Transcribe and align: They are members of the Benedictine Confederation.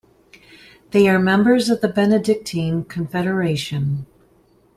They 0.93 1.07
are 1.07 1.19
members 1.19 1.69
of 1.69 1.81
the 1.81 1.87
Benedictine 1.87 2.85
Confederation. 2.85 4.07